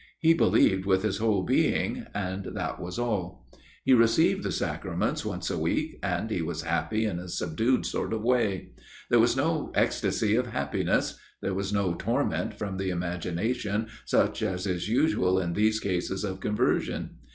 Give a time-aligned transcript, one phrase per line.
[0.17, 3.47] He believed with his whole being, THE FATHER RECTOR'S STORY 85 and that was all.
[3.83, 8.11] He received the Sacraments once a week, and he was happy in a subdued kind
[8.11, 8.71] of way.
[9.11, 14.65] There was no ecstasy of happiness; there was no torment from the imagination, such as
[14.65, 17.17] is usual in these cases of conversion.